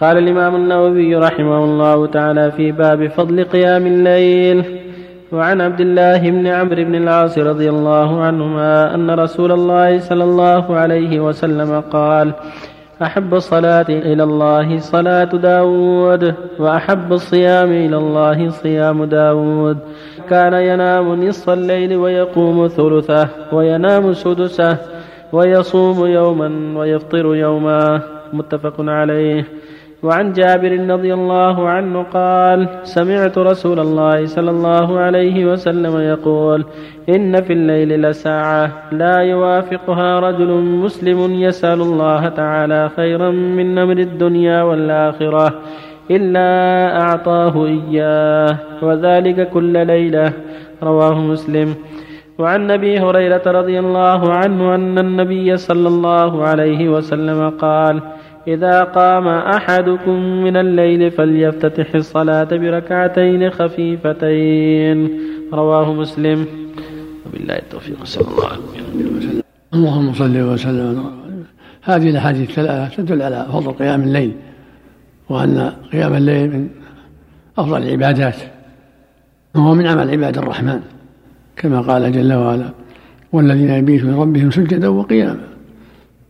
[0.00, 4.64] قال الإمام النووي رحمه الله تعالى في باب فضل قيام الليل
[5.32, 10.76] وعن عبد الله بن عمرو بن العاص رضي الله عنهما أن رسول الله صلى الله
[10.76, 12.32] عليه وسلم قال
[13.02, 19.78] أحب الصلاة إلى الله صلاة داود وأحب الصيام إلى الله صيام داود.
[20.30, 24.76] كان ينام نصف الليل ويقوم ثلثه وينام سدسه
[25.32, 28.00] ويصوم يوما ويفطر يوما.
[28.32, 29.44] متفق عليه.
[30.04, 36.64] وعن جابر رضي الله عنه قال سمعت رسول الله صلى الله عليه وسلم يقول
[37.08, 40.50] إن في الليل لساعة لا يوافقها رجل
[40.84, 45.54] مسلم يسأل الله تعالى خيرا من أمر الدنيا والآخرة
[46.10, 46.50] إلا
[47.00, 50.32] أعطاه إياه وذلك كل ليلة.
[50.82, 51.74] رواه مسلم.
[52.38, 58.00] وعن أبي هريرة رضي الله عنه أن النبي صلى الله عليه وسلم قال
[58.48, 65.10] إذا قام أحدكم من الليل فليفتتح الصلاة بركعتين خفيفتين.
[65.52, 66.46] رواه مسلم.
[67.26, 68.60] وبالله التوفيق صلى الله عليه
[69.16, 69.42] وسلم
[69.74, 71.04] اللهم صل وسلم.
[71.82, 74.32] هذه الأحاديث الثلاثة تدل على فضل قيام الليل
[75.28, 76.68] وأن قيام الليل من
[77.58, 78.36] أفضل العبادات
[79.54, 80.80] وهو من عمل عباد الرحمن
[81.56, 82.70] كما قال جل وعلا
[83.32, 85.53] والذين يبيتون لربهم سجدا وقياما.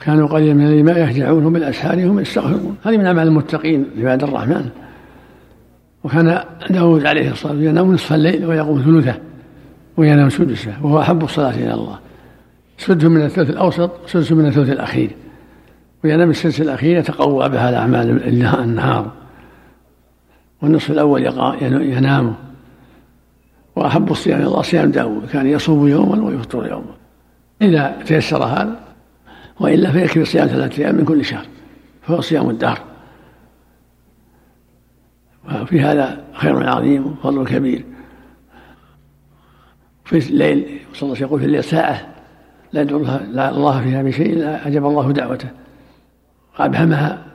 [0.00, 2.76] كانوا قليلا من الليل ما يهجعون بالاسحار هم يستغفرون.
[2.84, 4.68] هذه من أعمال المتقين عباد الرحمن.
[6.04, 9.14] وكان داود عليه الصلاة والسلام ينام نصف الليل ويقوم ثلثه
[9.96, 11.98] وينام سدسه وهو أحب الصلاة إلى الله.
[12.78, 15.10] سدس من الثلث الأوسط وسدس من الثلث الأخير.
[16.04, 18.24] وينام السدس الأخير يتقوى بها الأعمال
[18.60, 19.10] النهار.
[20.62, 21.26] والنصف الأول
[21.62, 22.34] ينام.
[23.76, 25.26] وأحب الصيام إلى الله صيام داود.
[25.26, 26.94] كان يصوم يوما ويفطر يوما.
[27.62, 28.89] إذا تيسر هذا
[29.60, 31.46] وإلا فيكفي صيام ثلاثة أيام من كل شهر
[32.02, 32.78] فهو صيام الدهر.
[35.44, 37.84] وفي هذا خير عظيم وفضل كبير.
[40.04, 42.08] في الليل صلى الله يقول في الليل ساعة
[42.72, 42.98] لا يدعو
[43.34, 45.48] الله فيها بشيء إلا أجاب الله دعوته.
[46.58, 47.26] وأبهمها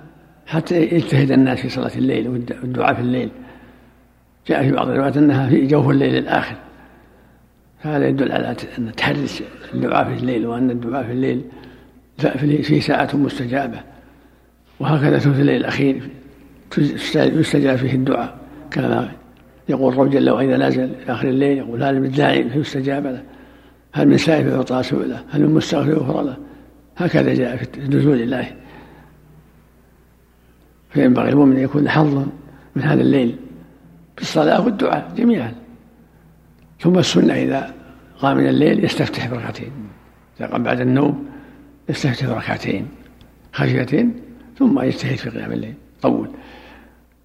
[0.48, 3.30] حتى يجتهد الناس في صلاة الليل والدعاء في الليل.
[4.48, 6.56] جاء في بعض الروايات أنها في جوف الليل الآخر.
[7.84, 9.44] فهذا يدل على أن تحرس
[9.74, 11.42] الدعاء في الليل وأن الدعاء في الليل
[12.18, 13.80] في ساعة مستجابة.
[14.80, 16.10] وهكذا ثلث الليل الأخير
[17.18, 18.38] يستجاب فيه الدعاء.
[18.72, 19.12] كما
[19.70, 21.58] يقول الرب جل وعلا نازل في آخر الليل.
[21.58, 23.24] يقول هل من داعي فيستجاب له.
[23.94, 26.38] هل من سائل فيعطى سؤله هل من مستغفر يغفر له؟
[26.98, 28.52] هكذا جاء في نزول الله.
[30.90, 32.28] فينبغي المؤمن أن يكون حظا
[32.76, 33.36] من هذا الليل
[34.16, 35.54] في الصلاة والدعاء جميعا.
[36.80, 37.74] ثم السنة إذا
[38.20, 39.72] قام من الليل يستفتح بركعتين.
[40.40, 41.26] إذا قام بعد النوم
[41.90, 42.88] يستفتح ركعتين
[43.54, 44.14] خفيفتين
[44.60, 45.74] ثم يجتهد في قيام الليل.
[46.02, 46.30] طول.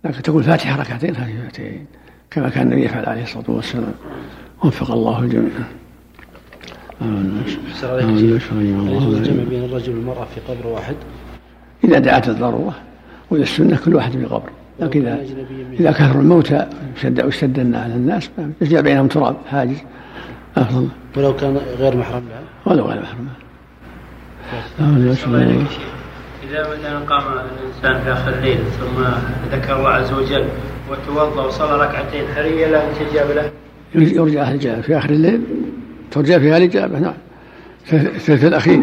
[0.04, 1.87] لكن تقول فاتحة ركعتين خفيفتين
[2.31, 3.94] كما كان النبي يفعل عليه الصلاة والسلام.
[4.65, 5.50] وفق الله الجميع.
[7.03, 7.43] آمين.
[8.03, 10.94] الجمع بين الرجل والمرأة في قبر واحد.
[11.84, 12.75] إذا دعت الضرورة
[13.31, 14.50] وإذا السنة كل واحد في قبر.
[14.81, 15.27] لكن إذا
[15.81, 16.66] إذا كثر الموتى
[16.97, 19.77] اشتد اشتد على الناس يجعل بينهم تراب حاجز.
[20.56, 20.88] أفضل.
[21.16, 22.42] ولو كان غير محرم لها.
[22.66, 23.25] ولو غير محرم.
[23.25, 23.50] لها
[26.50, 29.03] إذا مثلا قام الإنسان في آخر الليل ثم
[29.53, 30.44] ذكر الله عز وجل
[30.91, 33.50] وتوضأ وصلى ركعتين هل هي له تجاب له؟
[33.94, 35.41] يرجع الإجابة في آخر الليل؟
[36.10, 37.15] ترجع فيها الإجابة نعم.
[37.93, 38.81] الثلث الأخير.